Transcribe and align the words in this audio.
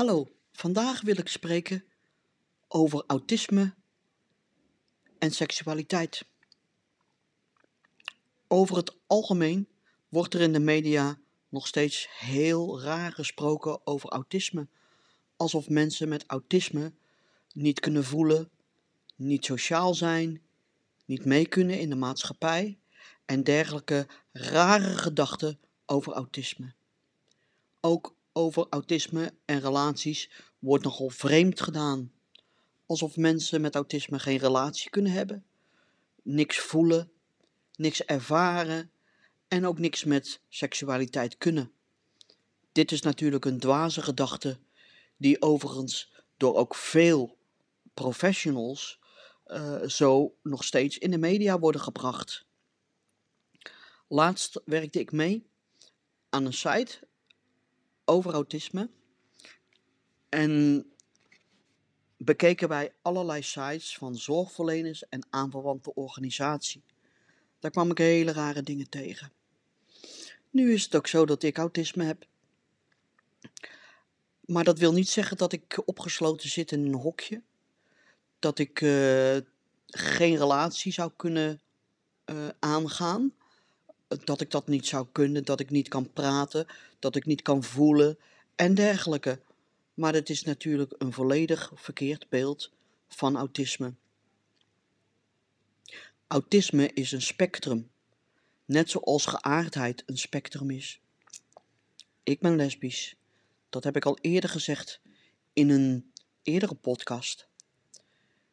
Hallo, 0.00 0.32
vandaag 0.52 1.00
wil 1.00 1.18
ik 1.18 1.28
spreken 1.28 1.84
over 2.68 3.04
autisme 3.06 3.74
en 5.18 5.30
seksualiteit. 5.30 6.24
Over 8.46 8.76
het 8.76 8.96
algemeen 9.06 9.68
wordt 10.08 10.34
er 10.34 10.40
in 10.40 10.52
de 10.52 10.60
media 10.60 11.18
nog 11.48 11.66
steeds 11.66 12.08
heel 12.18 12.80
raar 12.82 13.12
gesproken 13.12 13.86
over 13.86 14.08
autisme, 14.08 14.68
alsof 15.36 15.68
mensen 15.68 16.08
met 16.08 16.24
autisme 16.26 16.92
niet 17.52 17.80
kunnen 17.80 18.04
voelen, 18.04 18.50
niet 19.16 19.44
sociaal 19.44 19.94
zijn, 19.94 20.42
niet 21.04 21.24
mee 21.24 21.46
kunnen 21.46 21.80
in 21.80 21.90
de 21.90 21.96
maatschappij 21.96 22.78
en 23.24 23.44
dergelijke 23.44 24.06
rare 24.32 24.96
gedachten 24.96 25.60
over 25.86 26.12
autisme. 26.12 26.74
Ook 27.80 28.18
over 28.32 28.66
autisme 28.70 29.34
en 29.44 29.60
relaties 29.60 30.30
wordt 30.58 30.84
nogal 30.84 31.08
vreemd 31.08 31.60
gedaan. 31.60 32.12
Alsof 32.86 33.16
mensen 33.16 33.60
met 33.60 33.74
autisme 33.74 34.18
geen 34.18 34.38
relatie 34.38 34.90
kunnen 34.90 35.12
hebben, 35.12 35.44
niks 36.22 36.58
voelen, 36.58 37.12
niks 37.76 38.04
ervaren 38.04 38.90
en 39.48 39.66
ook 39.66 39.78
niks 39.78 40.04
met 40.04 40.40
seksualiteit 40.48 41.38
kunnen. 41.38 41.72
Dit 42.72 42.92
is 42.92 43.02
natuurlijk 43.02 43.44
een 43.44 43.60
dwaze 43.60 44.02
gedachte, 44.02 44.58
die 45.16 45.42
overigens 45.42 46.12
door 46.36 46.56
ook 46.56 46.74
veel 46.74 47.38
professionals 47.94 48.98
uh, 49.46 49.82
zo 49.82 50.34
nog 50.42 50.64
steeds 50.64 50.98
in 50.98 51.10
de 51.10 51.18
media 51.18 51.58
worden 51.58 51.80
gebracht. 51.80 52.44
Laatst 54.08 54.60
werkte 54.64 54.98
ik 54.98 55.12
mee 55.12 55.50
aan 56.28 56.46
een 56.46 56.52
site 56.52 57.08
over 58.10 58.32
autisme. 58.32 58.88
En 60.28 60.84
bekeken 62.16 62.68
wij 62.68 62.92
allerlei 63.02 63.42
sites 63.42 63.96
van 63.96 64.16
zorgverleners 64.16 65.08
en 65.08 65.26
aanverwante 65.30 65.94
organisaties. 65.94 66.82
Daar 67.58 67.70
kwam 67.70 67.90
ik 67.90 67.98
hele 67.98 68.32
rare 68.32 68.62
dingen 68.62 68.88
tegen. 68.88 69.32
Nu 70.50 70.72
is 70.72 70.84
het 70.84 70.96
ook 70.96 71.06
zo 71.06 71.26
dat 71.26 71.42
ik 71.42 71.58
autisme 71.58 72.04
heb. 72.04 72.26
Maar 74.40 74.64
dat 74.64 74.78
wil 74.78 74.92
niet 74.92 75.08
zeggen 75.08 75.36
dat 75.36 75.52
ik 75.52 75.82
opgesloten 75.84 76.48
zit 76.48 76.72
in 76.72 76.86
een 76.86 76.94
hokje. 76.94 77.42
Dat 78.38 78.58
ik 78.58 78.80
uh, 78.80 79.36
geen 79.86 80.36
relatie 80.36 80.92
zou 80.92 81.12
kunnen 81.16 81.60
uh, 82.26 82.48
aangaan 82.58 83.34
dat 84.24 84.40
ik 84.40 84.50
dat 84.50 84.68
niet 84.68 84.86
zou 84.86 85.06
kunnen, 85.12 85.44
dat 85.44 85.60
ik 85.60 85.70
niet 85.70 85.88
kan 85.88 86.12
praten, 86.12 86.66
dat 86.98 87.16
ik 87.16 87.26
niet 87.26 87.42
kan 87.42 87.62
voelen 87.62 88.18
en 88.56 88.74
dergelijke. 88.74 89.40
Maar 89.94 90.14
het 90.14 90.30
is 90.30 90.42
natuurlijk 90.42 90.94
een 90.98 91.12
volledig 91.12 91.72
verkeerd 91.74 92.28
beeld 92.28 92.70
van 93.08 93.36
autisme. 93.36 93.94
Autisme 96.26 96.92
is 96.92 97.12
een 97.12 97.22
spectrum, 97.22 97.90
net 98.64 98.90
zoals 98.90 99.26
geaardheid 99.26 100.02
een 100.06 100.18
spectrum 100.18 100.70
is. 100.70 101.00
Ik 102.22 102.40
ben 102.40 102.56
lesbisch. 102.56 103.16
Dat 103.68 103.84
heb 103.84 103.96
ik 103.96 104.04
al 104.04 104.18
eerder 104.20 104.50
gezegd 104.50 105.00
in 105.52 105.70
een 105.70 106.12
eerdere 106.42 106.74
podcast. 106.74 107.48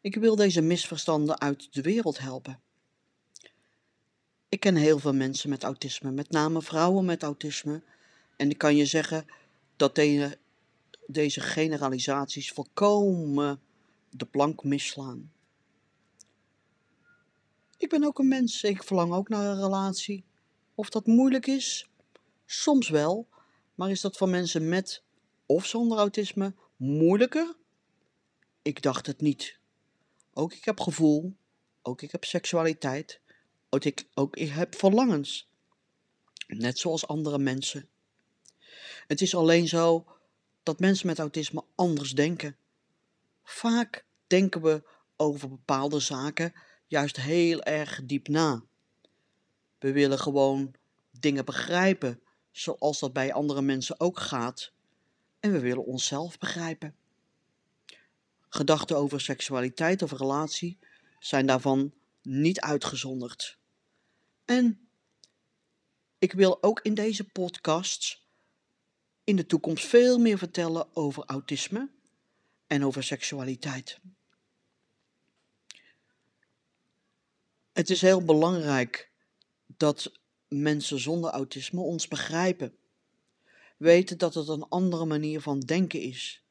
Ik 0.00 0.14
wil 0.14 0.36
deze 0.36 0.60
misverstanden 0.60 1.40
uit 1.40 1.72
de 1.72 1.82
wereld 1.82 2.18
helpen. 2.18 2.60
Ik 4.48 4.60
ken 4.60 4.76
heel 4.76 4.98
veel 4.98 5.14
mensen 5.14 5.50
met 5.50 5.62
autisme, 5.62 6.10
met 6.10 6.30
name 6.30 6.62
vrouwen 6.62 7.04
met 7.04 7.22
autisme. 7.22 7.82
En 8.36 8.50
ik 8.50 8.58
kan 8.58 8.76
je 8.76 8.86
zeggen 8.86 9.26
dat 9.76 9.94
deze, 11.06 11.40
generalisaties 11.40 12.52
volkomen 12.52 13.60
de 14.10 14.26
plank 14.26 14.64
misslaan. 14.64 15.32
Ik 17.76 17.88
ben 17.88 18.04
ook 18.04 18.18
een 18.18 18.28
mens, 18.28 18.62
ik 18.62 18.82
verlang 18.82 19.12
ook 19.12 19.28
naar 19.28 19.44
een 19.44 19.60
relatie. 19.60 20.24
Of 20.74 20.90
dat 20.90 21.06
moeilijk 21.06 21.46
is? 21.46 21.90
Soms 22.46 22.88
wel, 22.88 23.28
maar 23.74 23.90
is 23.90 24.00
dat 24.00 24.16
voor 24.16 24.28
mensen 24.28 24.68
met 24.68 25.02
of 25.46 25.66
zonder 25.66 25.98
autisme 25.98 26.54
moeilijker? 26.76 27.56
Ik 28.62 28.82
dacht 28.82 29.06
het 29.06 29.20
niet. 29.20 29.58
Ook 30.32 30.52
ik 30.52 30.64
heb 30.64 30.80
gevoel, 30.80 31.36
ook 31.82 32.02
ik 32.02 32.12
heb 32.12 32.24
seksualiteit 32.24 33.20
ook 33.68 33.84
ik, 33.84 34.08
ook 34.14 34.38
heb 34.38 34.74
verlangens. 34.74 35.48
Net 36.46 36.78
zoals 36.78 37.06
andere 37.06 37.38
mensen. 37.38 37.88
Het 39.06 39.20
is 39.20 39.34
alleen 39.34 39.68
zo 39.68 40.06
dat 40.62 40.80
mensen 40.80 41.06
met 41.06 41.18
autisme 41.18 41.64
anders 41.74 42.12
denken. 42.12 42.56
Vaak 43.42 44.04
denken 44.26 44.62
we 44.62 44.82
over 45.16 45.48
bepaalde 45.48 46.00
zaken 46.00 46.52
juist 46.86 47.16
heel 47.16 47.62
erg 47.62 48.00
diep 48.04 48.28
na. 48.28 48.62
We 49.78 49.92
willen 49.92 50.18
gewoon 50.18 50.74
dingen 51.10 51.44
begrijpen, 51.44 52.20
zoals 52.50 52.98
dat 52.98 53.12
bij 53.12 53.32
andere 53.32 53.62
mensen 53.62 54.00
ook 54.00 54.18
gaat. 54.20 54.72
En 55.40 55.52
we 55.52 55.58
willen 55.58 55.84
onszelf 55.84 56.38
begrijpen. 56.38 56.94
Gedachten 58.48 58.96
over 58.96 59.20
seksualiteit 59.20 60.02
of 60.02 60.12
relatie 60.12 60.78
zijn 61.18 61.46
daarvan 61.46 61.92
niet 62.22 62.60
uitgezonderd. 62.60 63.57
En 64.48 64.88
ik 66.18 66.32
wil 66.32 66.62
ook 66.62 66.80
in 66.80 66.94
deze 66.94 67.24
podcast 67.24 68.26
in 69.24 69.36
de 69.36 69.46
toekomst 69.46 69.86
veel 69.86 70.18
meer 70.18 70.38
vertellen 70.38 70.96
over 70.96 71.24
autisme 71.24 71.90
en 72.66 72.84
over 72.84 73.02
seksualiteit. 73.02 74.00
Het 77.72 77.90
is 77.90 78.00
heel 78.00 78.24
belangrijk 78.24 79.10
dat 79.66 80.12
mensen 80.48 81.00
zonder 81.00 81.30
autisme 81.30 81.80
ons 81.80 82.08
begrijpen. 82.08 82.76
Weten 83.76 84.18
dat 84.18 84.34
het 84.34 84.48
een 84.48 84.68
andere 84.68 85.04
manier 85.04 85.40
van 85.40 85.60
denken 85.60 86.00
is. 86.00 86.44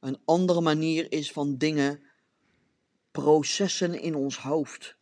Een 0.00 0.18
andere 0.24 0.60
manier 0.60 1.12
is 1.12 1.32
van 1.32 1.56
dingen, 1.56 2.02
processen 3.10 4.00
in 4.00 4.14
ons 4.14 4.38
hoofd. 4.38 4.96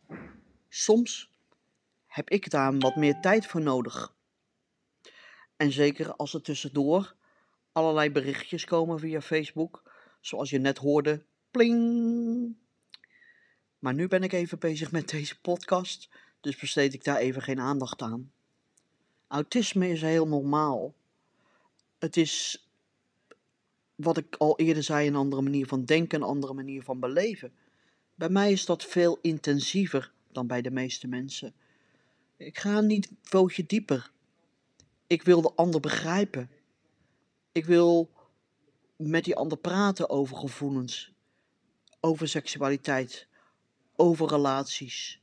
Soms 0.69 1.28
heb 2.09 2.29
ik 2.29 2.49
daar 2.49 2.77
wat 2.77 2.95
meer 2.95 3.19
tijd 3.19 3.45
voor 3.45 3.61
nodig. 3.61 4.13
En 5.57 5.71
zeker 5.71 6.15
als 6.15 6.33
er 6.33 6.41
tussendoor 6.41 7.15
allerlei 7.71 8.11
berichtjes 8.11 8.65
komen 8.65 8.99
via 8.99 9.21
Facebook, 9.21 9.91
zoals 10.21 10.49
je 10.49 10.59
net 10.59 10.77
hoorde, 10.77 11.23
pling. 11.51 12.55
Maar 13.79 13.93
nu 13.93 14.07
ben 14.07 14.23
ik 14.23 14.33
even 14.33 14.59
bezig 14.59 14.91
met 14.91 15.09
deze 15.09 15.39
podcast, 15.39 16.09
dus 16.41 16.55
besteed 16.55 16.93
ik 16.93 17.03
daar 17.03 17.17
even 17.17 17.41
geen 17.41 17.59
aandacht 17.59 18.01
aan. 18.01 18.31
Autisme 19.27 19.89
is 19.89 20.01
heel 20.01 20.27
normaal. 20.27 20.93
Het 21.97 22.17
is, 22.17 22.67
wat 23.95 24.17
ik 24.17 24.35
al 24.35 24.59
eerder 24.59 24.83
zei, 24.83 25.07
een 25.07 25.15
andere 25.15 25.41
manier 25.41 25.67
van 25.67 25.85
denken, 25.85 26.21
een 26.21 26.27
andere 26.27 26.53
manier 26.53 26.83
van 26.83 26.99
beleven. 26.99 27.53
Bij 28.15 28.29
mij 28.29 28.51
is 28.51 28.65
dat 28.65 28.85
veel 28.85 29.19
intensiever 29.21 30.11
dan 30.31 30.47
bij 30.47 30.61
de 30.61 30.71
meeste 30.71 31.07
mensen. 31.07 31.53
Ik 32.39 32.57
ga 32.57 32.79
niet 32.79 33.11
een 33.29 33.65
dieper. 33.67 34.11
Ik 35.07 35.23
wil 35.23 35.41
de 35.41 35.53
ander 35.55 35.79
begrijpen. 35.79 36.49
Ik 37.51 37.65
wil 37.65 38.11
met 38.95 39.23
die 39.23 39.35
ander 39.35 39.57
praten 39.57 40.09
over 40.09 40.37
gevoelens, 40.37 41.13
over 41.99 42.27
seksualiteit, 42.27 43.27
over 43.95 44.27
relaties. 44.27 45.21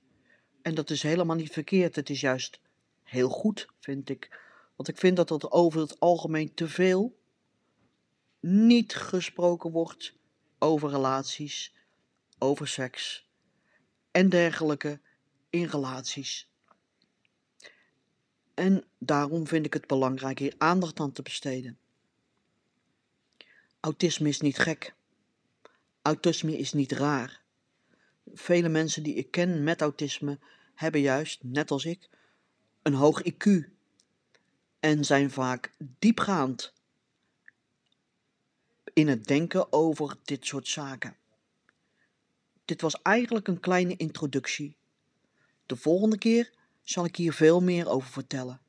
En 0.62 0.74
dat 0.74 0.90
is 0.90 1.02
helemaal 1.02 1.36
niet 1.36 1.52
verkeerd. 1.52 1.96
Het 1.96 2.10
is 2.10 2.20
juist 2.20 2.60
heel 3.02 3.28
goed, 3.28 3.68
vind 3.80 4.08
ik. 4.08 4.40
Want 4.76 4.88
ik 4.88 4.96
vind 4.96 5.16
dat 5.16 5.30
er 5.30 5.50
over 5.50 5.80
het 5.80 6.00
algemeen 6.00 6.54
te 6.54 6.68
veel 6.68 7.18
niet 8.40 8.94
gesproken 8.94 9.70
wordt 9.70 10.14
over 10.58 10.90
relaties, 10.90 11.74
over 12.38 12.68
seks 12.68 13.28
en 14.10 14.28
dergelijke 14.28 15.00
in 15.50 15.64
relaties. 15.64 16.54
En 18.56 18.84
daarom 18.98 19.46
vind 19.46 19.66
ik 19.66 19.72
het 19.72 19.86
belangrijk 19.86 20.38
hier 20.38 20.54
aandacht 20.58 21.00
aan 21.00 21.12
te 21.12 21.22
besteden. 21.22 21.78
Autisme 23.80 24.28
is 24.28 24.40
niet 24.40 24.58
gek. 24.58 24.94
Autisme 26.02 26.58
is 26.58 26.72
niet 26.72 26.92
raar. 26.92 27.42
Vele 28.34 28.68
mensen 28.68 29.02
die 29.02 29.14
ik 29.14 29.30
ken 29.30 29.64
met 29.64 29.80
autisme 29.80 30.38
hebben 30.74 31.00
juist, 31.00 31.42
net 31.42 31.70
als 31.70 31.84
ik, 31.84 32.08
een 32.82 32.94
hoog 32.94 33.22
IQ 33.22 33.68
en 34.80 35.04
zijn 35.04 35.30
vaak 35.30 35.72
diepgaand 35.98 36.72
in 38.92 39.08
het 39.08 39.26
denken 39.26 39.72
over 39.72 40.16
dit 40.24 40.46
soort 40.46 40.68
zaken. 40.68 41.16
Dit 42.64 42.80
was 42.80 43.02
eigenlijk 43.02 43.48
een 43.48 43.60
kleine 43.60 43.96
introductie. 43.96 44.76
De 45.66 45.76
volgende 45.76 46.18
keer 46.18 46.52
zal 46.88 47.04
ik 47.04 47.16
hier 47.16 47.32
veel 47.32 47.60
meer 47.60 47.88
over 47.88 48.08
vertellen. 48.10 48.60